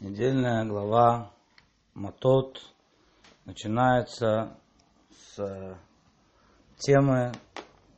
[0.00, 1.34] Недельная глава
[1.94, 2.60] Матот
[3.46, 4.56] начинается
[5.10, 5.76] с
[6.76, 7.32] темы,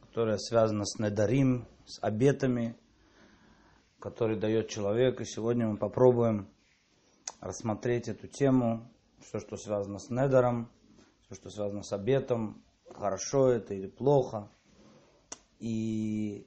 [0.01, 2.75] которая связана с Недарим, с обетами,
[3.99, 5.21] которые дает человек.
[5.21, 6.49] И сегодня мы попробуем
[7.41, 8.91] рассмотреть эту тему,
[9.21, 10.71] все, что связано с Недаром,
[11.27, 12.65] все, что связано с обетом,
[12.95, 14.49] хорошо это или плохо,
[15.59, 16.47] и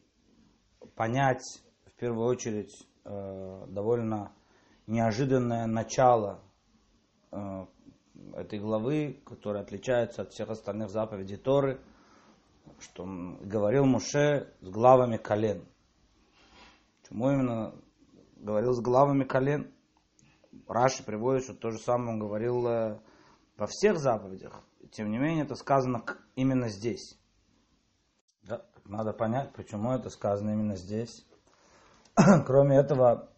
[0.95, 4.31] понять в первую очередь э, довольно
[4.87, 6.41] неожиданное начало
[7.31, 7.65] э,
[8.33, 11.81] этой главы, которая отличается от всех остальных заповедей Торы,
[12.79, 15.65] что говорил Муше с главами колен.
[17.01, 17.75] Почему именно
[18.37, 19.71] говорил с главами колен?
[20.67, 22.99] Раши приводит, что то же самое он говорил э,
[23.57, 24.63] во всех заповедях.
[24.91, 26.03] Тем не менее, это сказано
[26.35, 27.17] именно здесь.
[28.85, 31.25] Надо понять, почему это сказано именно здесь.
[32.45, 33.29] Кроме этого,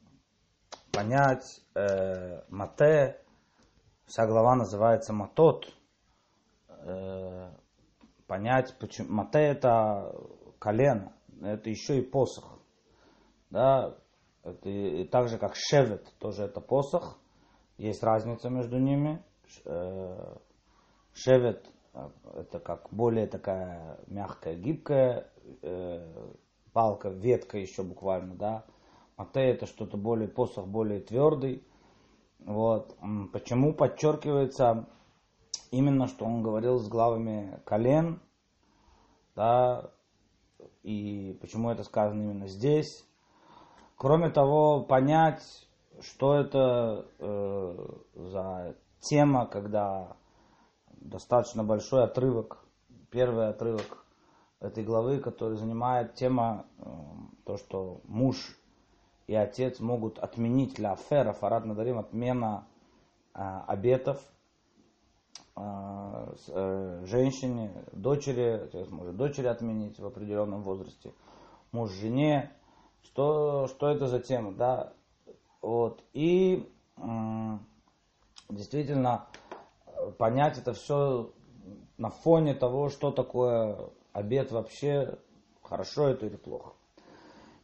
[0.95, 3.19] понять э, Мате,
[4.05, 5.73] вся глава называется Матот,
[6.69, 7.51] э,
[8.27, 10.15] понять, почему Мате это
[10.59, 11.11] колено,
[11.41, 12.59] это еще и посох.
[13.49, 13.95] Да,
[14.43, 17.19] это и, так же как Шевет, тоже это посох,
[17.77, 19.23] есть разница между ними.
[19.65, 20.37] Э,
[21.13, 25.29] шевет э, это как более такая мягкая, гибкая
[25.61, 26.29] э,
[26.73, 28.65] палка, ветка еще буквально, да,
[29.17, 31.65] Мате это что-то более, посох более твердый.
[32.39, 32.97] Вот.
[33.31, 34.87] Почему подчеркивается
[35.71, 38.21] именно, что он говорил с главами колен,
[39.35, 39.91] да,
[40.83, 43.05] и почему это сказано именно здесь.
[43.95, 45.41] Кроме того, понять,
[46.01, 50.17] что это э, за тема, когда
[50.91, 52.65] достаточно большой отрывок,
[53.09, 54.05] первый отрывок
[54.59, 56.83] этой главы, который занимает тема, э,
[57.45, 58.57] то, что муж
[59.27, 62.67] и отец могут отменить ля афера, фарад надарим, отмена
[63.33, 64.21] э, обетов
[65.55, 71.13] э, э, женщине, дочери, отец может дочери отменить в определенном возрасте,
[71.71, 72.51] муж жене,
[73.03, 74.93] что, что это за тема, да,
[75.61, 77.01] вот, и э,
[78.49, 79.27] действительно
[80.17, 81.31] понять это все
[81.97, 85.17] на фоне того, что такое обед вообще,
[85.63, 86.73] хорошо это или плохо.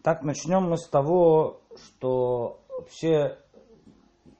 [0.04, 3.38] Так, начнем мы с того, что вообще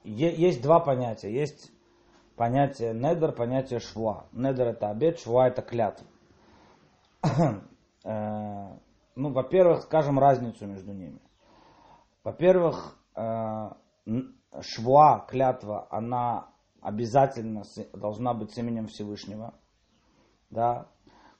[0.02, 1.32] есть два понятия.
[1.32, 1.70] Есть
[2.34, 4.26] понятие недер, понятие шва.
[4.32, 6.06] Недер это обед, шва это клятва.
[8.04, 8.76] Э,
[9.14, 11.20] ну, во-первых, скажем разницу между ними.
[12.24, 13.70] Во-первых, э,
[14.60, 16.48] шва, клятва, она
[16.80, 17.62] обязательно
[17.92, 19.54] должна быть с именем Всевышнего.
[20.50, 20.88] Да,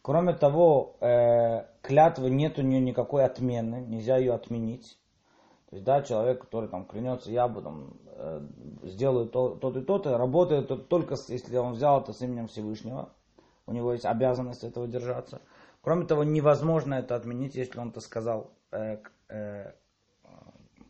[0.02, 4.98] Кроме того, э, клятвы нет у нее никакой отмены, нельзя ее отменить.
[5.70, 8.46] То есть, да, человек, который там клянется, я буду там, э,
[8.82, 13.12] сделаю то, то и то-то, работает только если он взял это с именем Всевышнего.
[13.66, 15.40] У него есть обязанность этого держаться.
[15.80, 18.98] Кроме того, невозможно это отменить, если он это сказал э,
[19.28, 19.72] э,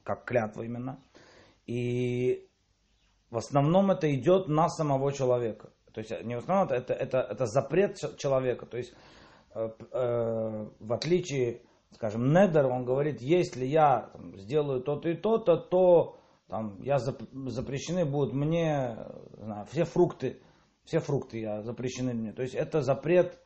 [0.05, 0.99] как клятву именно.
[1.67, 2.49] И
[3.31, 5.71] в основном это идет на самого человека.
[5.93, 8.67] То есть не основном, это, это, это запрет человека.
[8.67, 8.95] То есть
[9.55, 15.57] э, э, в отличие, скажем, Недер, он говорит, если я там, сделаю то-то и то-то,
[15.57, 18.97] то там, я зап, запрещены будут мне
[19.39, 20.41] знаю, все фрукты,
[20.85, 22.33] все фрукты я запрещены мне.
[22.33, 23.39] То есть это запрет,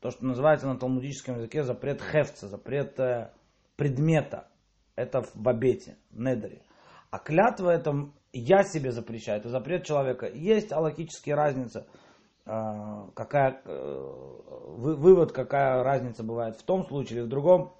[0.00, 3.32] то, что называется на талмудическом языке запрет хефца, запрет э,
[3.76, 4.48] предмета.
[4.94, 6.62] Это в обете, в Недере.
[7.10, 10.26] А клятва это я себе запрещаю, это запрет человека.
[10.26, 11.86] Есть аллахические разницы,
[12.44, 14.10] а, какая, э,
[14.76, 17.74] вывод, какая разница бывает в том случае или в другом.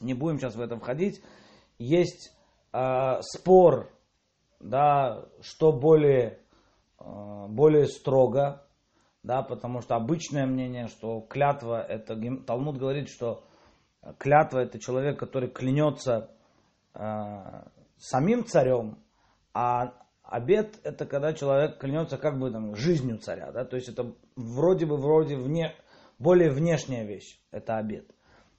[0.00, 1.22] Не будем сейчас в это входить.
[1.78, 2.32] Есть
[2.72, 3.90] э, спор,
[4.60, 6.40] да, что более,
[7.00, 8.66] э, более строго,
[9.22, 13.44] да, потому что обычное мнение, что клятва, это Талмуд говорит, что
[14.18, 16.30] клятва это человек, который клянется
[17.98, 18.98] самим царем,
[19.58, 24.12] а обед это когда человек клянется как бы там жизнью царя, да, то есть это
[24.36, 25.74] вроде бы вроде вне,
[26.18, 28.14] более внешняя вещь, это обед.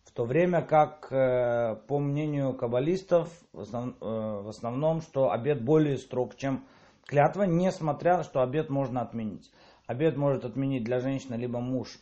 [0.06, 5.64] В то время как, э, по мнению каббалистов, в, основ, э, в основном, что обед
[5.64, 6.66] более строг, чем
[7.06, 9.52] клятва, несмотря, что обед можно отменить.
[9.86, 12.00] Обед может отменить для женщины либо муж,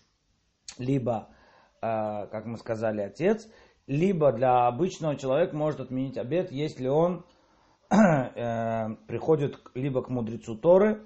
[0.78, 1.28] либо,
[1.82, 3.46] э, как мы сказали, отец,
[3.88, 7.26] либо для обычного человека может отменить обед, если он
[7.90, 11.02] приходит либо к мудрецу Торы,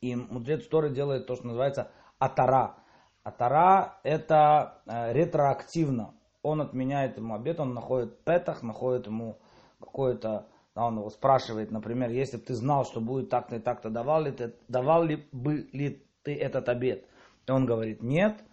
[0.00, 2.76] и мудрец Торы делает то, что называется атара.
[3.22, 6.14] Атара это э, ретроактивно.
[6.42, 9.38] Он отменяет ему обед, он находит петах, находит ему
[9.80, 13.88] какое-то Да, он его спрашивает, например, если бы ты знал, что будет так-то и так-то,
[13.88, 17.06] давал ли ты, давал ли бы ли ты этот обед?
[17.46, 18.44] И он говорит, нет.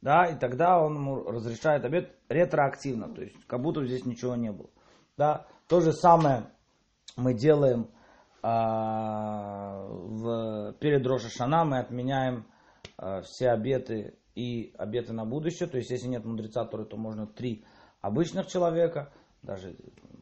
[0.00, 4.50] Да, и тогда он ему разрешает обед ретроактивно, то есть как будто здесь ничего не
[4.50, 4.68] было.
[5.16, 6.50] Да, то же самое
[7.16, 7.90] мы делаем
[8.42, 12.46] а, в, перед Рошашана, мы отменяем
[12.96, 15.68] а, все обеты и обеты на будущее.
[15.68, 17.64] То есть, если нет мудреца, то, то можно три
[18.00, 19.12] обычных человека.
[19.42, 19.76] Даже,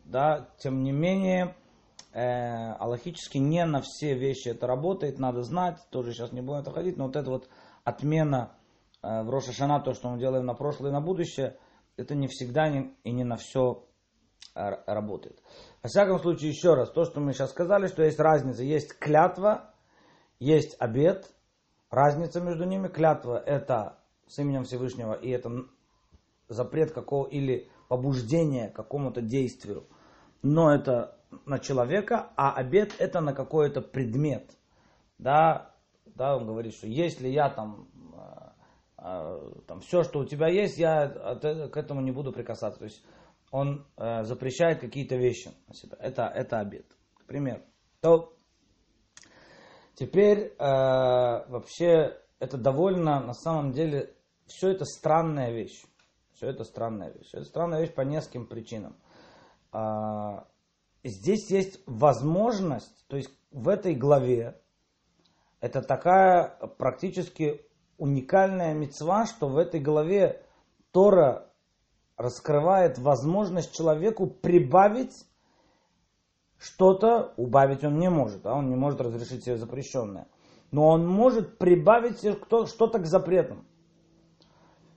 [0.04, 1.54] да, тем не менее,
[2.12, 6.70] э, аллахически не на все вещи это работает, надо знать, тоже сейчас не будем это
[6.70, 7.48] ходить, но вот эта вот
[7.84, 8.52] отмена
[9.02, 11.58] э, в Рошашана, то, что мы делаем на прошлое и на будущее,
[11.96, 13.89] это не всегда не, и не на все э,
[14.54, 15.42] работает.
[15.82, 19.72] Во всяком случае, еще раз, то, что мы сейчас сказали, что есть разница, есть клятва,
[20.38, 21.31] есть обед,
[21.90, 25.50] разница между ними, клятва это с именем Всевышнего, и это
[26.48, 29.87] запрет какого или побуждение к какому-то действию,
[30.43, 31.16] но это
[31.46, 34.56] на человека, а обед это на какой-то предмет.
[35.19, 35.75] Да,
[36.06, 38.50] да, он говорит, что если я там, э,
[38.98, 42.78] э, там все, что у тебя есть, я к этому не буду прикасаться.
[42.78, 43.04] То есть
[43.50, 45.97] он э, запрещает какие-то вещи на себя.
[46.00, 46.87] Это, это обед.
[47.26, 47.62] Пример.
[48.00, 48.37] То
[49.94, 54.14] теперь вообще это довольно на самом деле
[54.47, 55.85] все это странная вещь.
[56.32, 57.29] Все это странная вещь.
[57.32, 58.97] Это странная вещь по нескольким причинам.
[59.73, 60.49] А,
[61.05, 64.61] здесь есть возможность, то есть в этой главе,
[65.61, 66.49] это такая
[66.79, 67.67] практически
[67.99, 70.43] уникальная мецва, что в этой главе
[70.93, 71.50] Тора
[72.20, 75.26] раскрывает возможность человеку прибавить
[76.58, 80.28] что-то, убавить он не может, а он не может разрешить себе запрещенное.
[80.70, 83.64] Но он может прибавить что-то к запретам.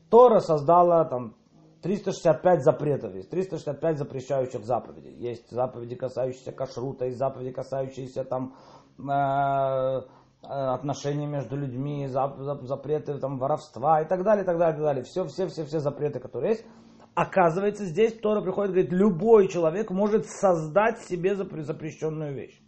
[0.09, 1.35] Тора создала там
[1.81, 5.15] 365 запретов есть, 365 запрещающих заповедей.
[5.15, 8.55] Есть заповеди, касающиеся кашрута, есть заповеди, касающиеся там
[8.99, 10.01] э,
[10.41, 15.03] отношений между людьми, запреты там, воровства и так далее, и так далее, и так далее.
[15.03, 16.65] Все, все, все, все запреты, которые есть.
[17.15, 22.59] Оказывается, здесь Тора приходит и говорит, любой человек может создать себе запрещенную вещь.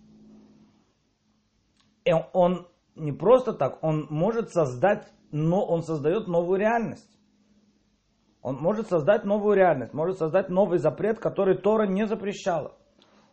[2.05, 7.09] И он не просто так, он может создать, но он создает новую реальность.
[8.41, 12.77] Он может создать новую реальность, может создать новый запрет, который Тора не запрещала.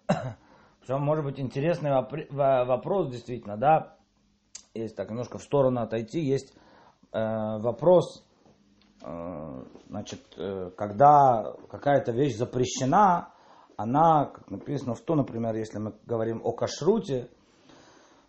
[0.80, 3.98] Причем может быть интересный вопрос действительно, да,
[4.72, 6.56] есть так немножко в сторону отойти, есть
[7.12, 8.26] э, вопрос,
[9.88, 13.32] значит, э, когда какая-то вещь запрещена,
[13.76, 17.28] она, как написано в то, например, если мы говорим о кашруте,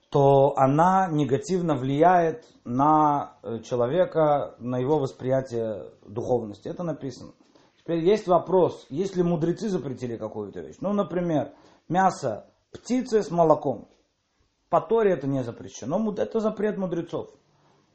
[0.09, 6.67] то она негативно влияет на э, человека, на его восприятие духовности.
[6.67, 7.33] Это написано.
[7.77, 10.77] Теперь есть вопрос, если мудрецы запретили какую-то вещь.
[10.81, 11.53] Ну, например,
[11.89, 13.89] мясо птицы с молоком.
[14.69, 16.13] По Торе это не запрещено.
[16.17, 17.29] Это запрет мудрецов.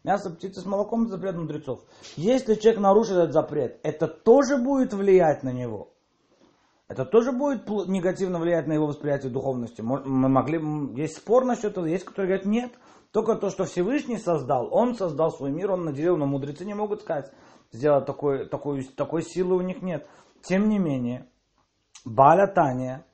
[0.08, 1.80] Мясо птицы с молоком это запрет мудрецов.
[2.16, 5.92] Если человек нарушит этот запрет, это тоже будет влиять на него
[6.88, 9.82] это тоже будет негативно влиять на его восприятие духовности.
[9.82, 10.00] Мы
[10.30, 10.58] могли,
[10.98, 12.72] есть спор насчет этого, есть, которые говорят, нет,
[13.12, 17.02] только то, что Всевышний создал, он создал свой мир, он наделил, но мудрецы не могут
[17.02, 17.30] сказать,
[17.72, 20.08] сделать такой, такой, такой силы у них нет.
[20.40, 21.28] Тем не менее,
[22.06, 23.04] Баля Таня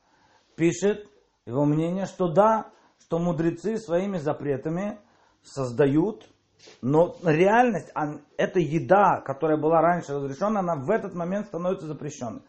[0.55, 1.09] пишет
[1.45, 2.71] его мнение, что да,
[3.01, 5.01] что мудрецы своими запретами
[5.43, 6.29] создают,
[6.83, 7.91] но реальность,
[8.37, 12.43] эта еда, которая была раньше разрешена, она в этот момент становится запрещенной.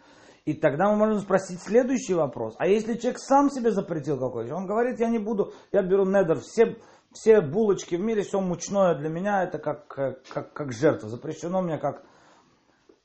[0.46, 2.56] И тогда мы можем спросить следующий вопрос.
[2.60, 6.40] А если человек сам себе запретил какой-то, он говорит, я не буду, я беру недер,
[6.40, 6.78] все,
[7.14, 11.10] все булочки в мире, все мучное для меня, это как, как, как жертва.
[11.10, 12.04] Запрещено мне как,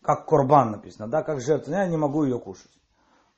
[0.03, 1.73] как корбан написано, да, как жертва.
[1.73, 2.71] Я не могу ее кушать.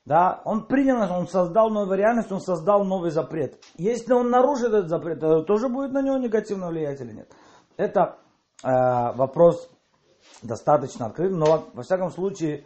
[0.05, 3.63] Да, он принял, он создал новую реальность, он создал новый запрет.
[3.77, 7.31] Если он нарушит этот запрет, то тоже будет на него негативно влиять или нет.
[7.77, 8.17] Это
[8.63, 8.67] э,
[9.15, 9.69] вопрос
[10.41, 12.65] достаточно открытый, но во всяком случае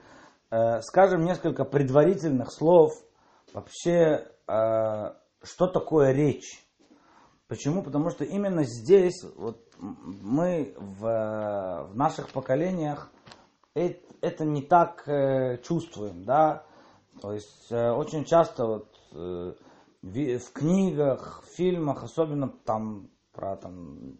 [0.49, 2.93] Э, скажем несколько предварительных слов
[3.53, 6.65] вообще, э, что такое речь.
[7.49, 7.83] Почему?
[7.83, 13.11] Потому что именно здесь вот мы в, в наших поколениях
[13.73, 16.63] это не так э, чувствуем, да.
[17.21, 24.17] То есть очень часто вот в книгах, в фильмах, особенно там про там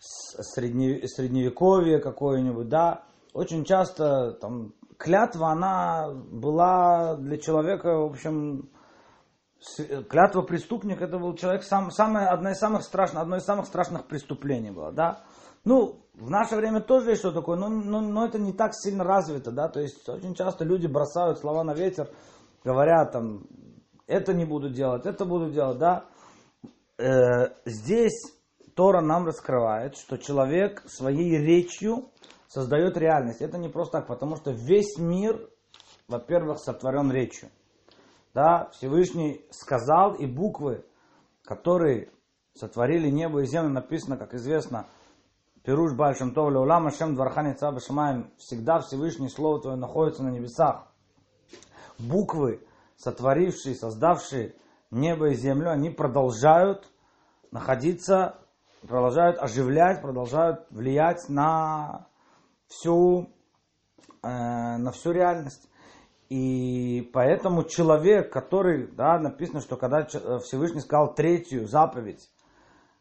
[0.00, 8.70] средневековье какое-нибудь, да, очень часто там клятва, она была для человека, в общем,
[10.08, 14.06] клятва преступника, это был человек, сам, самое, одно из самых страшных, одно из самых страшных
[14.06, 15.22] преступлений было, да.
[15.64, 19.04] Ну, в наше время тоже есть что такое, но, но, но это не так сильно
[19.04, 22.08] развито, да, то есть очень часто люди бросают слова на ветер,
[22.64, 23.46] говорят там,
[24.06, 26.06] это не буду делать, это буду делать, да.
[26.98, 28.39] Э, здесь
[28.74, 32.10] Тора нам раскрывает, что человек своей речью
[32.48, 33.40] создает реальность.
[33.40, 35.48] Это не просто так, потому что весь мир,
[36.08, 37.50] во-первых, сотворен речью.
[38.34, 40.84] Да, Всевышний сказал, и буквы,
[41.42, 42.12] которые
[42.54, 44.88] сотворили небо и землю, написано, как известно,
[45.64, 47.80] Пируш Большим Товле Улам Ашем Двархани Цаба
[48.38, 50.86] всегда Всевышний Слово Твое находится на небесах.
[51.98, 54.54] Буквы, сотворившие, создавшие
[54.90, 56.88] небо и землю, они продолжают
[57.50, 58.39] находиться,
[58.86, 62.06] продолжают оживлять, продолжают влиять на
[62.66, 63.30] всю,
[64.22, 65.68] э, на всю реальность.
[66.28, 72.30] И поэтому человек, который, да, написано, что когда Всевышний сказал третью заповедь,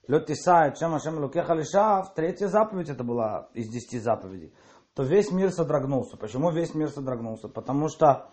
[0.09, 4.51] Летисай, чем Ашем Лукеха Лишав, третья заповедь это была из десяти заповедей,
[4.95, 6.17] то весь мир содрогнулся.
[6.17, 7.47] Почему весь мир содрогнулся?
[7.47, 8.31] Потому что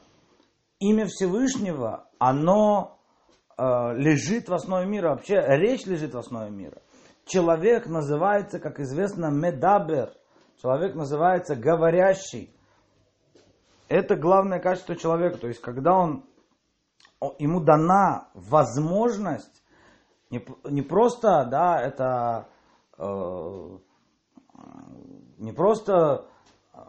[0.78, 2.98] имя Всевышнего, оно
[3.58, 3.62] э,
[3.94, 5.10] лежит в основе мира.
[5.10, 6.80] Вообще речь лежит в основе мира.
[7.26, 10.12] Человек называется, как известно, медабер.
[10.62, 12.54] Человек называется говорящий.
[13.88, 15.38] Это главное качество человека.
[15.38, 16.24] То есть, когда он,
[17.38, 19.64] ему дана возможность
[20.30, 22.48] не, не просто, да, это
[22.96, 23.78] э,
[25.38, 26.26] не просто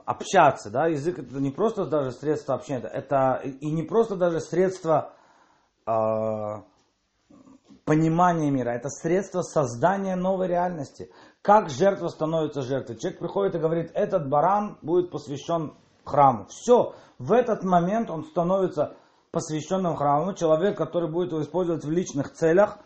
[0.06, 5.14] общаться, да, язык это не просто даже средство общения, это и не просто даже средство
[5.86, 5.92] э,
[7.88, 11.10] понимания мира, это средство создания новой реальности.
[11.42, 12.98] Как жертва становится жертвой?
[12.98, 16.48] Человек приходит и говорит, этот баран будет посвящен храму.
[16.50, 18.98] Все, в этот момент он становится
[19.32, 20.34] посвященным храму.
[20.34, 22.78] Человек, который будет его использовать в личных целях,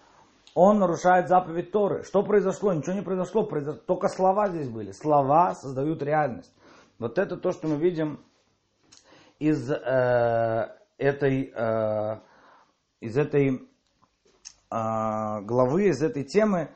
[0.53, 2.03] он нарушает заповедь Торы.
[2.03, 2.71] Что произошло?
[2.71, 3.43] Ничего не произошло,
[3.87, 4.91] только слова здесь были.
[4.91, 6.53] Слова создают реальность.
[6.99, 8.23] Вот это то, что мы видим
[9.39, 12.19] из э, этой, э,
[12.99, 13.70] из этой
[14.71, 16.71] главы, из этой темы.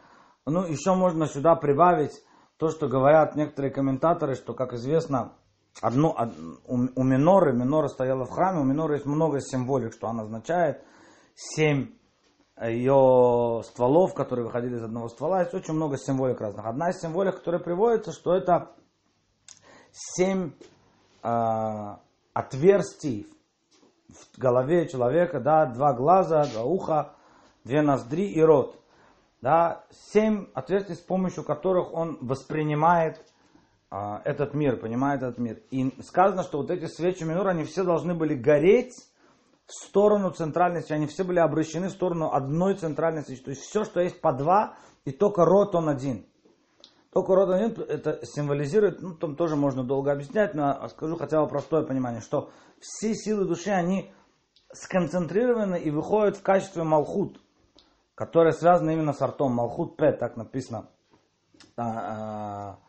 [0.46, 2.12] Ну, еще можно сюда прибавить
[2.58, 5.34] то, что говорят некоторые комментаторы, что, как известно,
[5.82, 6.16] одно,
[6.66, 10.84] у, у миноры, минора стояла в храме, у миноры есть много символик, что она означает.
[11.36, 11.96] Семь
[12.62, 15.42] ее стволов, которые выходили из одного ствола.
[15.42, 16.66] Есть очень много символик разных.
[16.66, 18.72] Одна из символик, которая приводится, что это
[19.92, 20.52] семь
[21.24, 21.96] э,
[22.34, 23.28] отверстий
[24.08, 27.15] в голове человека, да, два глаза, два уха,
[27.66, 28.80] две ноздри и рот.
[29.42, 33.22] Да, семь отверстий, с помощью которых он воспринимает
[33.92, 35.62] э, этот мир, понимает этот мир.
[35.72, 38.96] И сказано, что вот эти свечи минора, они все должны были гореть
[39.68, 40.94] в сторону центральной свечи.
[40.94, 43.44] Они все были обращены в сторону одной центральной свечи.
[43.44, 46.26] То есть все, что есть по два, и только рот он один.
[47.12, 51.48] Только рот один, это символизирует, ну там тоже можно долго объяснять, но скажу хотя бы
[51.48, 52.50] простое понимание, что
[52.82, 54.12] все силы души, они
[54.74, 57.40] сконцентрированы и выходят в качестве малхут,
[58.16, 59.54] которое связано именно с артом.
[59.54, 60.90] Малхут П, так написано.
[61.78, 62.80] А,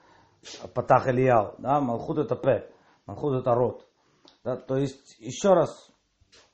[0.62, 2.70] а, Патах Ильяу, да, Малхут это П,
[3.06, 3.86] Малхут это рот.
[4.44, 5.90] Да, то есть, еще раз,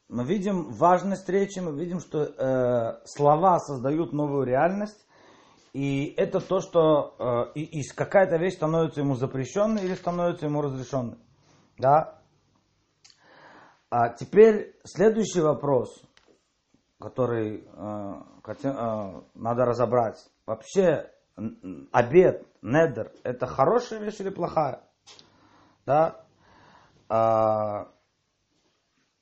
[0.08, 5.06] мы видим важность речи, мы видим, что э, слова создают новую реальность,
[5.72, 7.14] и это то, что
[7.54, 11.18] э, и, и какая-то вещь становится ему запрещенной или становится ему разрешенной.
[11.78, 12.22] Да?
[13.90, 16.02] А теперь следующий вопрос,
[17.02, 18.12] который э,
[18.44, 20.24] хотя, э, надо разобрать.
[20.46, 21.10] Вообще
[21.90, 24.84] обед, недер, это хорошая вещь или плохая?
[25.84, 26.24] Да?
[27.08, 27.88] А,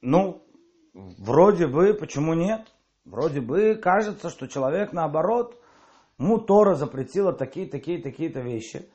[0.02, 0.44] ну,
[0.92, 2.66] вроде бы, почему нет?
[3.04, 5.58] Вроде бы кажется, что человек наоборот,
[6.18, 8.90] ему Тора запретила такие, такие, такие-то вещи.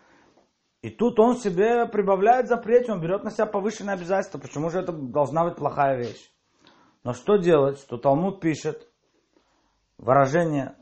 [0.81, 4.37] И тут он себе прибавляет запрет, он берет на себя повышенные обязательства.
[4.37, 6.34] Почему же это должна быть плохая вещь?
[7.05, 7.79] Но что делать?
[7.79, 8.89] Что Талмуд пишет
[9.97, 10.75] выражение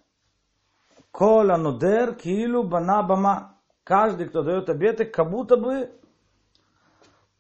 [1.12, 3.60] Кола нудер килу бана бама.
[3.84, 5.92] Каждый, кто дает обеты, как будто бы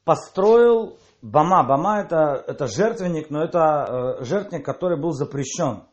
[0.04, 1.63] построил Бама.
[1.66, 5.84] Бама это, это жертвенник, но это э, жертвенник, который был запрещен.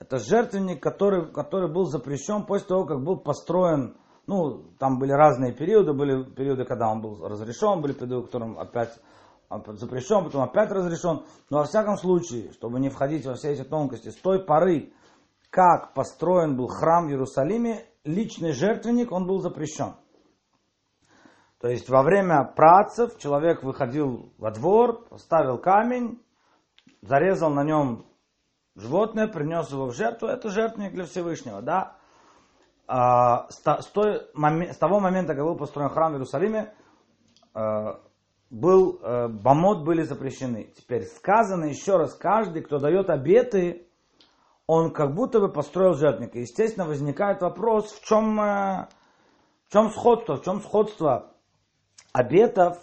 [0.00, 5.54] Это жертвенник, который, который был запрещен после того, как был построен, ну, там были разные
[5.54, 8.98] периоды, были периоды, когда он был разрешен, были периоды, в котором опять
[9.50, 11.24] запрещен, потом опять разрешен.
[11.50, 14.92] Но во всяком случае, чтобы не входить во все эти тонкости, с той поры,
[15.50, 19.94] как построен был храм в Иерусалиме, личный жертвенник, он был запрещен.
[21.60, 26.22] То есть во время працев человек выходил во двор, поставил камень,
[27.00, 28.06] зарезал на нем
[28.74, 30.28] животное, принес его в жертву.
[30.28, 31.96] Это жертвенник для Всевышнего, да.
[32.86, 36.74] А, с, с того момента, как был построен храм в Иерусалиме,
[37.54, 38.00] а,
[38.50, 40.72] был, э, бамот были запрещены.
[40.76, 43.86] Теперь сказано еще раз, каждый, кто дает обеты,
[44.66, 46.34] он как будто бы построил жертвенник.
[46.36, 48.88] И, естественно, возникает вопрос, в чем, э,
[49.68, 51.32] в чем сходство, в чем сходство
[52.12, 52.78] обетов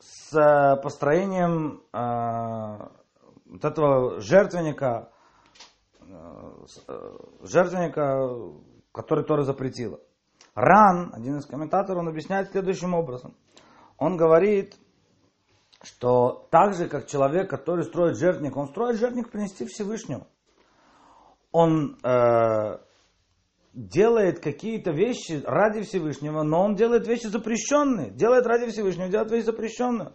[0.00, 2.88] с э, построением э,
[3.46, 5.10] вот этого жертвенника,
[6.00, 6.06] э,
[6.88, 8.38] э, жертвенника,
[8.92, 9.98] который Тора запретила.
[10.54, 13.34] Ран, один из комментаторов, он объясняет следующим образом.
[13.98, 14.76] Он говорит,
[15.82, 20.26] что так же, как человек, который строит жертвенник, он строит жертвенник принести Всевышнему.
[21.50, 22.78] Он э,
[23.74, 28.10] делает какие-то вещи ради Всевышнего, но он делает вещи запрещенные.
[28.10, 30.12] Делает ради Всевышнего, делает вещи запрещенные.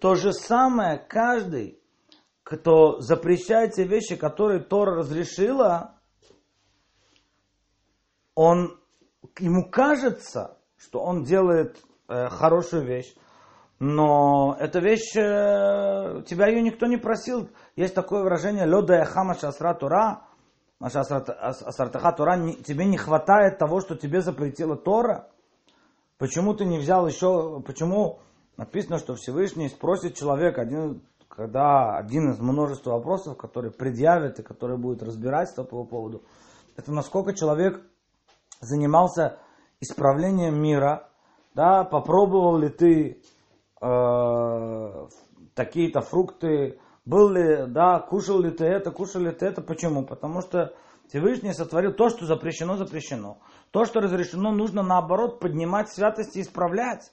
[0.00, 1.78] То же самое каждый,
[2.42, 6.00] кто запрещает те вещи, которые Тора разрешила,
[8.34, 8.78] он,
[9.38, 11.82] ему кажется, что он делает
[12.30, 13.14] хорошую вещь,
[13.80, 17.48] но эта вещь, э, тебя ее никто не просил.
[17.76, 20.22] Есть такое выражение «Лёда яхама шасра Тора»,
[20.80, 25.28] Асартаха Тора, тебе не хватает того, что тебе запретила Тора?
[26.16, 28.20] Почему ты не взял еще, почему
[28.56, 34.78] написано, что Всевышний спросит человека, один, когда один из множества вопросов, которые предъявят и которые
[34.78, 36.22] будут разбираться по поводу,
[36.76, 37.82] это насколько человек
[38.62, 39.38] занимался
[39.80, 41.09] исправлением мира,
[41.54, 43.22] да, попробовал ли ты
[43.80, 45.06] э,
[45.54, 50.04] такие-то фрукты, был ли, да, кушал ли ты это, кушал ли ты это, почему?
[50.04, 50.74] Потому что
[51.08, 53.38] Всевышний сотворил то, что запрещено, запрещено.
[53.72, 57.12] То, что разрешено, нужно наоборот поднимать святость и исправлять.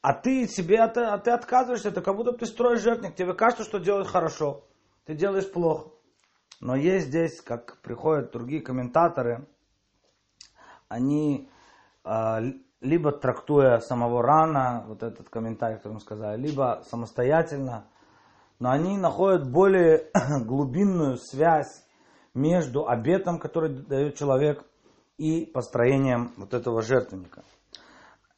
[0.00, 3.64] А ты себе, ты, а ты отказываешься, это как будто ты строишь жертвник, тебе кажется,
[3.64, 4.64] что делаешь хорошо,
[5.04, 5.90] ты делаешь плохо.
[6.60, 9.48] Но есть здесь, как приходят другие комментаторы,
[10.88, 11.50] они
[12.04, 12.40] э,
[12.86, 17.86] либо трактуя самого рана, вот этот комментарий, который мы сказали, либо самостоятельно,
[18.58, 20.10] но они находят более
[20.44, 21.84] глубинную связь
[22.34, 24.64] между обетом, который дает человек,
[25.18, 27.42] и построением вот этого жертвенника.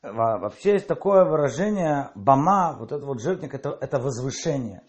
[0.01, 4.83] Вообще есть такое выражение бама, вот этот вот жертвенник, это, это возвышение.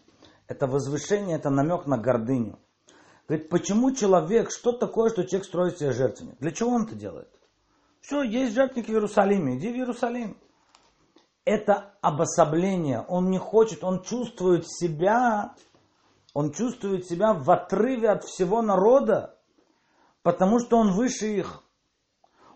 [0.47, 2.59] Это возвышение, это намек на гордыню.
[3.27, 6.37] Говорит, почему человек, что такое, что человек строит себе жертвенник?
[6.39, 7.29] Для чего он это делает?
[8.01, 10.37] Все, есть жертвенник в Иерусалиме, иди в Иерусалим.
[11.45, 13.05] Это обособление.
[13.07, 15.55] Он не хочет, он чувствует себя,
[16.33, 19.37] он чувствует себя в отрыве от всего народа,
[20.21, 21.63] потому что он выше их.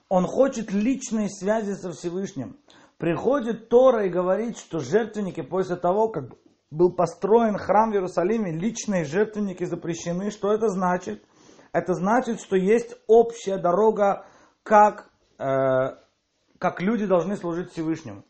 [0.10, 2.60] Он хочет личной связи со Всевышним.
[2.98, 6.36] Приходит Тора и говорит, что жертвенники после того, как
[6.70, 10.32] был построен храм в Иерусалиме, личные жертвенники запрещены.
[10.32, 11.24] Что это значит?
[11.72, 14.26] Это значит, что есть общая дорога,
[14.62, 18.24] как, как люди должны служить Всевышнему.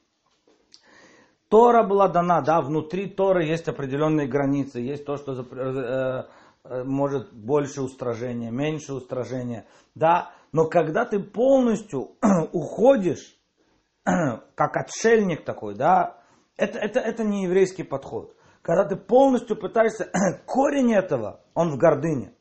[1.53, 6.23] Тора была дана, да, внутри Торы есть определенные границы, есть то, что э,
[6.63, 12.15] э, может больше устражения, меньше устражения, да, но когда ты полностью
[12.53, 13.37] уходишь,
[14.03, 16.23] как отшельник такой, да,
[16.57, 18.35] это, это, это не еврейский подход.
[18.63, 20.09] Когда ты полностью пытаешься,
[20.47, 22.33] корень этого, он в гордыне.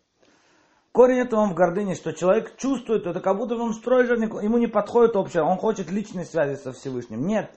[0.92, 4.66] Корень этого в гордыне, что человек чувствует, это как будто он строит жертвенник, ему не
[4.66, 7.26] подходит общее, он хочет личной связи со Всевышним.
[7.26, 7.50] Нет,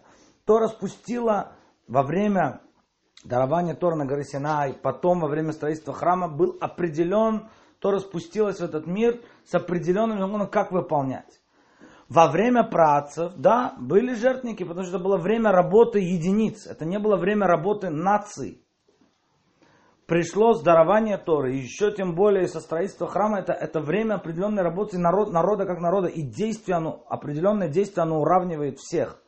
[0.45, 1.51] Тора спустила
[1.85, 2.61] во время
[3.25, 8.63] дарования Тора на горе Синай, потом во время строительства храма был определен, Тора спустилась в
[8.63, 11.41] этот мир с определенным законом, как выполнять.
[12.07, 16.99] Во время працев, да, были жертвники, потому что это было время работы единиц, это не
[16.99, 18.64] было время работы наций.
[20.07, 25.31] Пришло дарование Торы, еще тем более со строительства храма, это, это время определенной работы народ,
[25.31, 29.19] народа как народа, и действие, оно, определенное действие, оно уравнивает всех.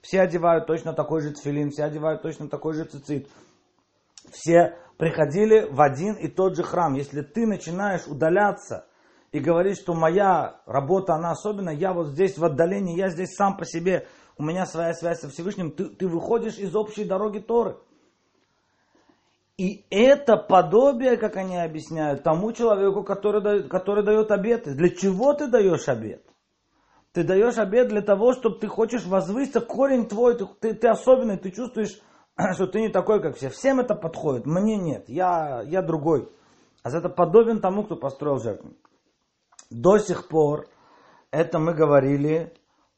[0.00, 3.28] Все одевают точно такой же тфилин, все одевают точно такой же цицит.
[4.30, 6.94] Все приходили в один и тот же храм.
[6.94, 8.86] Если ты начинаешь удаляться
[9.32, 13.56] и говоришь, что моя работа, она особенная, я вот здесь в отдалении, я здесь сам
[13.56, 14.06] по себе,
[14.38, 17.78] у меня своя связь со Всевышним, ты, ты выходишь из общей дороги Торы.
[19.60, 24.74] И это подобие, как они объясняют, тому человеку, который дает, который дает обеты.
[24.74, 26.24] Для чего ты даешь обет?
[27.12, 31.36] Ты даешь обед для того, чтобы ты хочешь возвыситься, корень твой, ты, ты, ты особенный,
[31.36, 32.00] ты чувствуешь,
[32.54, 33.50] что ты не такой, как все.
[33.50, 36.32] Всем это подходит, мне нет, я, я другой.
[36.82, 38.78] А это подобен тому, кто построил жертвенник.
[39.68, 40.68] До сих пор
[41.30, 42.54] это мы говорили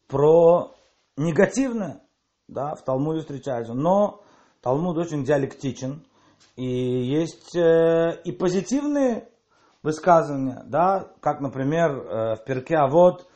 [0.06, 0.76] про
[1.16, 2.02] негативное,
[2.46, 3.74] да, в Талмуде встречается.
[3.74, 4.22] Но
[4.60, 6.06] Талмуд очень диалектичен,
[6.56, 9.28] и есть э, и позитивные
[9.82, 13.26] высказывания, да, как, например, э, в перке А вот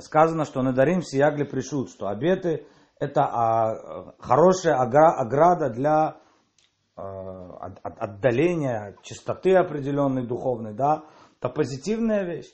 [0.00, 2.66] сказано, что надарим сиягли пришут, что обеты
[3.02, 6.18] это а, хорошая ограда для
[6.94, 11.02] а, отдаления, чистоты определенной духовной, да,
[11.38, 12.52] это позитивная вещь.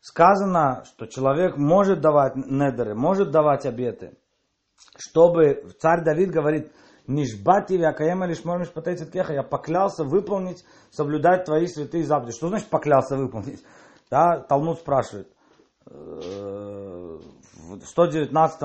[0.00, 4.16] Сказано, что человек может давать недеры, может давать обеты,
[4.96, 6.70] чтобы царь Давид говорит,
[7.08, 8.72] Нишбати вякаема лишь можешь
[9.12, 9.32] кеха.
[9.32, 12.36] Я поклялся выполнить, соблюдать твои святые заповеди.
[12.36, 13.62] Что значит поклялся выполнить?
[14.10, 15.28] Да, Талмуд спрашивает.
[15.88, 17.18] Э,
[17.68, 18.62] в 119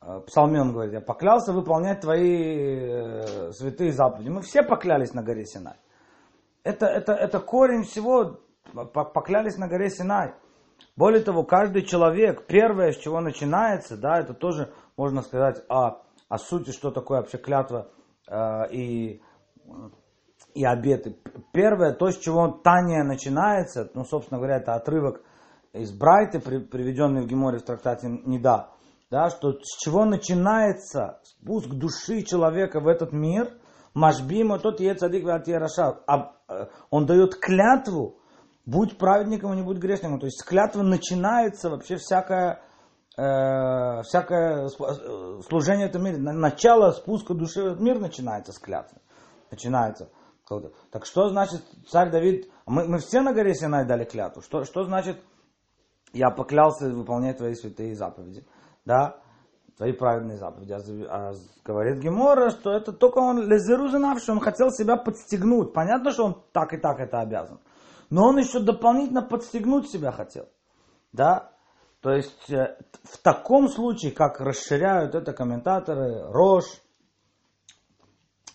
[0.00, 4.30] э, псалме он говорит, я поклялся выполнять твои э, святые заповеди.
[4.30, 5.76] Мы все поклялись на горе Синай.
[6.62, 8.40] Это, это, это корень всего,
[8.72, 10.34] поклялись на горе Синай.
[10.96, 16.38] Более того, каждый человек, первое, с чего начинается, да, это тоже можно сказать о о
[16.38, 17.90] сути, что такое вообще клятва
[18.28, 19.22] э, и,
[20.54, 21.18] и обеты.
[21.52, 25.22] Первое, то, с чего Таня начинается, ну, собственно говоря, это отрывок
[25.72, 28.70] из Брайты, при, приведенный в Геморе в трактате Неда,
[29.10, 33.52] да, что с чего начинается спуск души человека в этот мир,
[33.94, 38.18] Машбима, тот ецадик раша, а, э, он дает клятву,
[38.66, 40.20] будь праведником и не будь грешником.
[40.20, 42.60] То есть с клятвы начинается вообще всякая
[43.16, 48.58] э, всякое э, служение в этом мире, начало спуска души в этот мир начинается с
[48.58, 48.98] клятвы.
[49.50, 50.10] Начинается.
[50.92, 54.42] Так что значит царь Давид, мы, мы все на горе Синай дали клятву.
[54.42, 55.20] Что, что значит
[56.12, 58.46] я поклялся выполнять твои святые заповеди?
[58.84, 59.18] Да,
[59.76, 60.72] твои праведные заповеди.
[60.72, 65.72] А, а говорит Гемора, что это только он лезеру что он хотел себя подстегнуть.
[65.72, 67.60] Понятно, что он так и так это обязан.
[68.08, 70.48] Но он еще дополнительно подстегнуть себя хотел.
[71.12, 71.55] Да,
[72.00, 76.64] то есть э, в таком случае, как расширяют это комментаторы, Рош,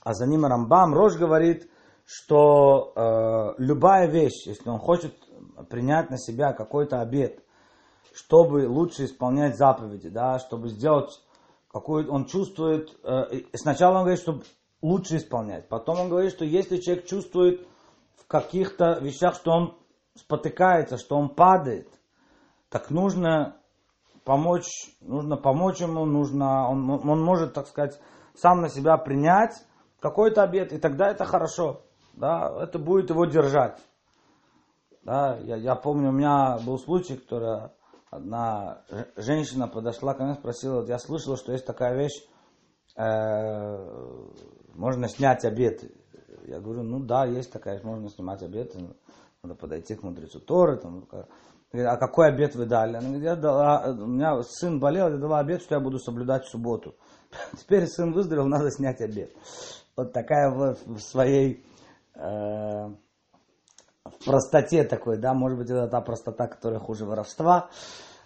[0.03, 1.69] а за ним Рамбам, Рош говорит,
[2.05, 5.15] что э, любая вещь, если он хочет
[5.69, 7.43] принять на себя какой-то обед,
[8.13, 11.11] чтобы лучше исполнять заповеди, да, чтобы сделать
[11.71, 14.43] какую он чувствует, э, сначала он говорит, чтобы
[14.81, 17.65] лучше исполнять, потом он говорит, что если человек чувствует
[18.15, 19.77] в каких-то вещах, что он
[20.15, 21.87] спотыкается, что он падает,
[22.71, 23.57] так нужно
[24.23, 27.99] помочь, нужно помочь ему, нужно, он, он может, так сказать,
[28.33, 29.53] сам на себя принять
[29.99, 31.81] какой-то обед, и тогда это хорошо,
[32.13, 33.77] да, это будет его держать.
[35.03, 37.71] Да, я, я помню, у меня был случай, который
[38.09, 38.83] одна
[39.17, 42.23] женщина подошла ко мне, спросила, я слышала, что есть такая вещь,
[42.95, 44.23] э,
[44.75, 45.83] можно снять обед.
[46.45, 48.75] Я говорю, ну да, есть такая вещь, можно снимать обед,
[49.43, 51.07] надо подойти к мудрецу Торы, там,
[51.73, 52.97] а какой обед вы дали?
[52.97, 56.45] Она говорит, я дала, у меня сын болел, я дала обед, что я буду соблюдать
[56.45, 56.95] субботу.
[57.57, 59.31] Теперь сын выздоровел, надо снять обед.
[59.95, 61.65] Вот такая вот в своей
[62.15, 62.97] э, в
[64.25, 67.69] простоте такой, да, может быть, это та простота, которая хуже воровства.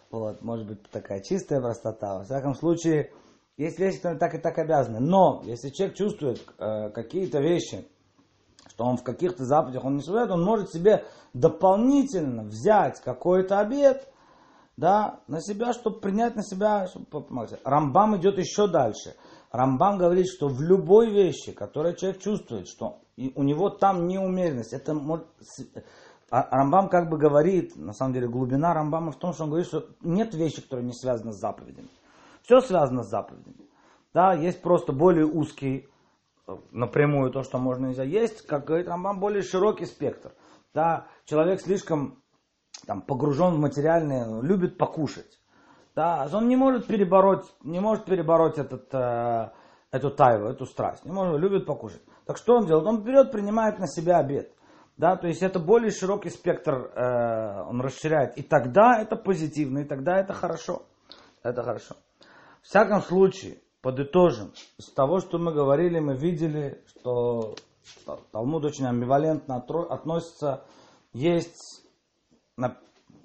[0.10, 2.20] Вот, может быть, такая чистая простота.
[2.20, 3.12] Во всяком случае,
[3.58, 5.00] есть вещи, которые так и так обязаны.
[5.00, 7.86] Но, если человек чувствует э, какие-то вещи,
[8.76, 14.12] что он в каких-то заповедях он не соблюдает, он может себе дополнительно взять какой-то обед,
[14.76, 17.62] да, на себя, чтобы принять на себя, чтобы помогать.
[17.64, 19.16] Рамбам идет еще дальше.
[19.52, 24.94] Рамбам говорит, что в любой вещи, которую человек чувствует, что у него там неумеренность, это
[24.94, 25.26] может...
[26.30, 29.68] А Рамбам как бы говорит, на самом деле глубина Рамбама в том, что он говорит,
[29.68, 31.88] что нет вещи, которые не связаны с заповедями.
[32.42, 33.70] Все связано с заповедями.
[34.14, 35.88] Да, есть просто более узкий
[36.72, 38.04] напрямую то, что можно нельзя.
[38.04, 40.34] Есть, как говорит Рамбам, более широкий спектр.
[40.74, 42.22] Да, человек слишком
[42.86, 45.40] там, погружен в материальное, любит покушать.
[45.96, 49.52] Да, он не может перебороть, не может перебороть этот, э,
[49.92, 51.06] эту тайву, эту страсть.
[51.06, 52.02] Не может, любит покушать.
[52.26, 52.86] Так что он делает?
[52.86, 54.52] Он берет, принимает на себя обед.
[54.98, 58.38] Да, то есть это более широкий спектр э, он расширяет.
[58.38, 60.84] И тогда это позитивно, и тогда это хорошо.
[61.44, 61.96] Это хорошо.
[62.62, 64.52] В всяком случае, подытожим.
[64.80, 67.54] Из того, что мы говорили, мы видели, что
[68.32, 70.66] Талмуд очень амбивалентно относится.
[71.14, 71.86] Есть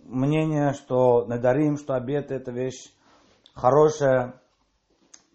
[0.04, 2.92] мнение, что надарим, что обед это вещь
[3.54, 4.38] хорошая,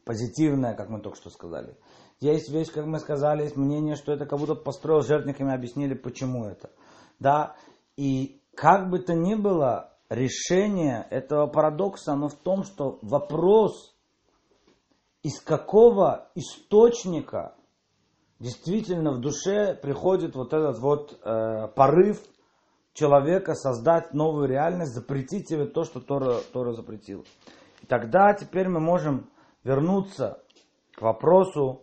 [0.06, 1.76] позитивная, как мы только что сказали.
[2.20, 6.46] Есть вещь, как мы сказали, есть мнение, что это как будто построил жертвниками, объяснили, почему
[6.46, 6.70] это.
[7.18, 7.56] Да,
[7.98, 13.95] и как бы то ни было, решение этого парадокса, оно в том, что вопрос
[15.26, 17.56] из какого источника
[18.40, 22.22] действительно в душе приходит вот этот вот э, порыв
[22.94, 27.26] человека создать новую реальность, запретить себе то, что Тора, Тора запретил.
[27.82, 29.32] И тогда теперь мы можем
[29.64, 30.44] вернуться
[30.96, 31.82] к вопросу,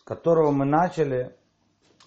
[0.00, 1.36] с которого мы начали,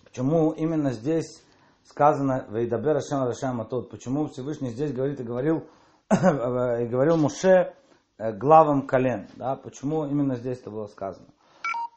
[0.03, 1.45] почему именно здесь
[1.85, 5.65] сказано Вейдабер Ашем Рашем Атот, почему Всевышний здесь говорит и говорил,
[6.11, 7.73] и говорил Муше,
[8.17, 9.28] главам колен.
[9.36, 9.56] Да?
[9.56, 11.28] Почему именно здесь это было сказано?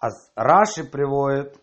[0.01, 1.61] А Раши приводит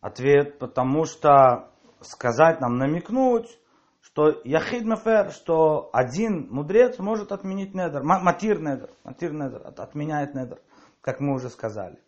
[0.00, 1.70] ответ, потому что
[2.00, 3.58] сказать нам, намекнуть,
[4.00, 10.60] что Яхид Мефер, что один мудрец может отменить недер, матир недер, матир недер, отменяет недер,
[11.00, 11.98] как мы уже сказали.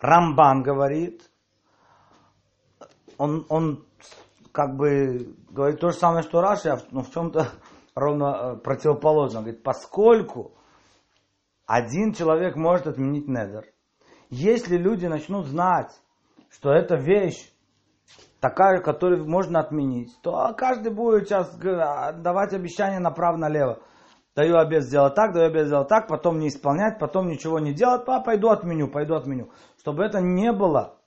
[0.00, 1.22] Рамбан говорит,
[3.18, 3.84] он, он
[4.52, 7.48] как бы говорит то же самое, что Раши, но ну, в чем-то
[7.96, 9.40] ровно э, противоположно.
[9.40, 10.52] Говорит, поскольку
[11.66, 13.64] один человек может отменить недер,
[14.30, 15.90] если люди начнут знать,
[16.50, 17.50] что эта вещь
[18.40, 23.80] такая, которую можно отменить, то каждый будет сейчас давать обещания направо-налево.
[24.36, 28.02] Даю обед сделать так, даю обед сделать так, потом не исполнять, потом ничего не делать,
[28.06, 29.50] а пойду отменю, пойду отменю.
[29.78, 30.98] Чтобы это не было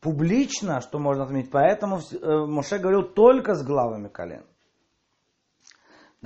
[0.00, 1.50] публично, что можно отменить.
[1.50, 4.44] Поэтому э, Моше говорил только с главами колен.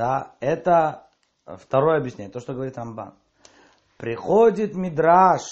[0.01, 1.09] Да, это
[1.45, 3.13] второе объяснение, то, что говорит Амбан.
[3.99, 5.43] Приходит Мидраш,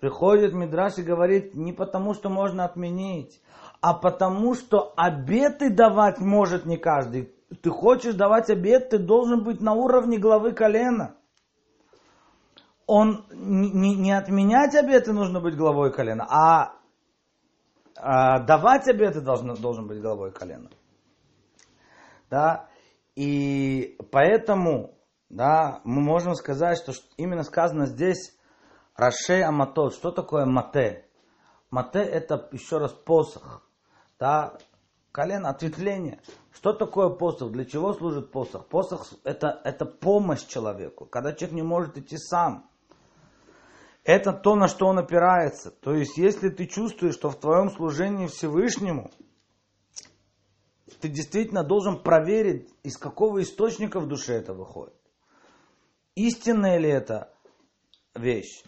[0.00, 3.40] приходит Мидраш и говорит не потому, что можно отменить,
[3.80, 7.32] а потому, что обеты давать может не каждый.
[7.62, 11.14] Ты хочешь давать обет, ты должен быть на уровне главы колена.
[12.88, 16.72] Он не, не отменять обеты нужно быть главой колена, а,
[17.94, 20.70] а давать обеты должен, должен быть главой колена.
[22.28, 22.66] Да?
[23.20, 24.94] И поэтому
[25.28, 28.34] да, мы можем сказать, что именно сказано здесь
[28.96, 29.92] Раше Аматот.
[29.92, 31.04] Что такое мате?
[31.70, 33.62] Мате это еще раз посох
[34.18, 34.56] да,
[35.12, 36.22] колено, ответвление.
[36.50, 37.52] Что такое посох?
[37.52, 38.66] Для чего служит посох?
[38.68, 42.70] Посох это, это помощь человеку, когда человек не может идти сам.
[44.02, 45.70] Это то, на что он опирается.
[45.70, 49.10] То есть, если ты чувствуешь, что в твоем служении Всевышнему,
[51.00, 54.94] ты действительно должен проверить, из какого источника в душе это выходит.
[56.14, 57.32] Истинная ли это
[58.14, 58.62] вещь?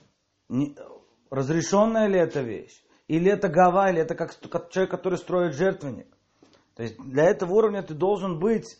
[1.30, 2.82] Разрешенная ли эта вещь?
[3.08, 4.38] Или это гава, или это как
[4.70, 6.06] человек, который строит жертвенник.
[6.76, 8.78] То есть для этого уровня ты должен быть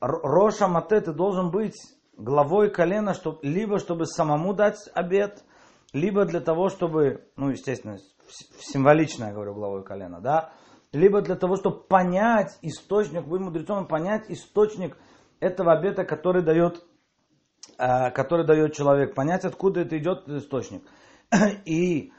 [0.00, 1.76] Роша Мате, ты должен быть
[2.16, 5.42] главой колена, чтобы, либо чтобы самому дать обед,
[5.92, 7.98] либо для того, чтобы, ну, естественно,
[8.60, 10.52] символично я говорю главой колена, да,
[10.92, 14.96] либо для того, чтобы понять источник, быть мудрецом и понять источник
[15.40, 16.84] этого обета, который дает,
[17.78, 20.82] э, который дает человек, понять, откуда это идет источник.
[21.64, 22.12] И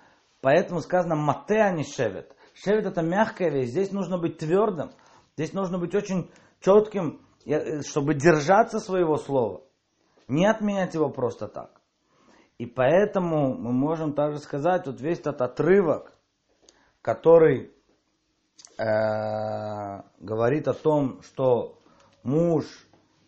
[0.43, 2.35] Поэтому сказано мате, а не шевет.
[2.53, 3.69] Шевет это мягкая вещь.
[3.69, 4.91] Здесь нужно быть твердым.
[5.37, 9.61] Здесь нужно быть очень четким, э, чтобы держаться своего слова.
[10.27, 11.79] Не отменять его просто так.
[12.57, 16.13] И поэтому мы можем также сказать, вот весь этот отрывок,
[17.01, 17.73] который
[18.77, 21.79] э, говорит о том, что
[22.23, 22.65] муж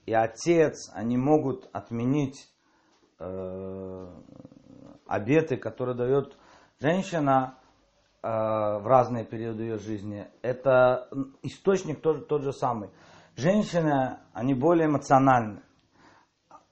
[0.06, 2.48] и отец, они могут отменить
[3.20, 4.08] э,
[5.08, 6.38] обеты, которые дает
[6.82, 7.58] Женщина
[8.22, 11.10] э, в разные периоды ее жизни, это
[11.42, 12.90] источник тот, тот же самый.
[13.38, 15.62] Женщины, они более эмоциональны.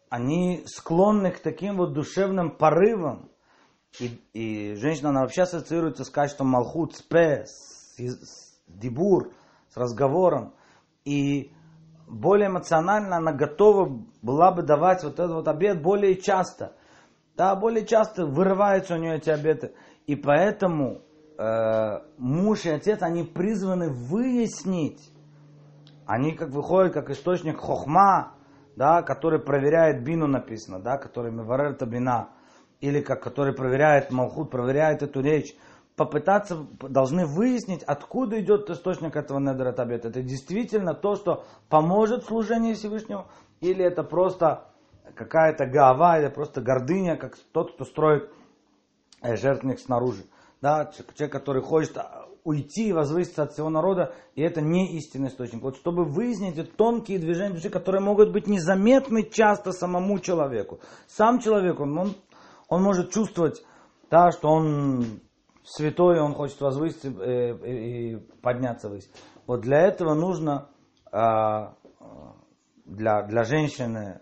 [0.09, 3.31] Они склонны к таким вот душевным порывам.
[3.99, 9.33] И, и женщина, она вообще ассоциируется с качеством малхут, спе, с, с дебур,
[9.69, 10.53] с разговором.
[11.05, 11.51] И
[12.07, 16.75] более эмоционально она готова была бы давать вот этот вот обед более часто.
[17.35, 19.73] Да, более часто вырываются у нее эти обеты.
[20.05, 21.01] И поэтому
[21.37, 25.11] э, муж и отец, они призваны выяснить,
[26.05, 28.35] они как выходят как источник хохма,
[28.75, 32.29] да, который проверяет бину написано, да, который миварер бина,
[32.81, 35.55] или как который проверяет малхут, проверяет эту речь,
[35.95, 39.39] попытаться, должны выяснить, откуда идет источник этого
[39.73, 40.09] табета.
[40.09, 43.27] Это действительно то, что поможет служению Всевышнему,
[43.61, 44.69] или это просто
[45.15, 48.29] какая-то гава, или просто гордыня, как тот, кто строит
[49.23, 50.25] Э, жертвенник снаружи.
[50.61, 55.29] Да, человек, который хочет а, уйти и возвыситься от всего народа, и это не истинный
[55.29, 55.61] источник.
[55.61, 60.81] Вот чтобы выяснить эти тонкие движения души, которые могут быть незаметны часто самому человеку.
[61.07, 62.15] Сам человек, он, он,
[62.67, 63.63] он может чувствовать,
[64.11, 65.21] да, что он
[65.63, 69.09] святой, он хочет возвыситься э, и подняться ввысь.
[69.47, 70.69] Вот для этого нужно
[71.11, 71.75] а,
[72.85, 74.21] для, для женщины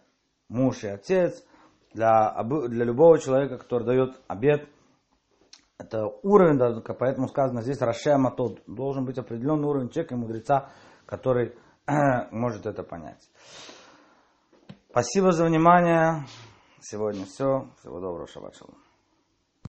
[0.50, 1.44] муж и отец,
[1.94, 2.36] для,
[2.70, 4.68] для любого человека, который дает обед–
[5.82, 6.60] это уровень,
[6.98, 8.62] поэтому сказано здесь Рашема тот.
[8.68, 10.70] Должен быть определенный уровень человека и мудреца,
[11.06, 11.56] который
[12.32, 13.30] может это понять.
[14.90, 16.26] Спасибо за внимание.
[16.80, 17.68] Сегодня все.
[17.80, 18.28] Всего доброго.
[18.28, 18.54] Шаббат.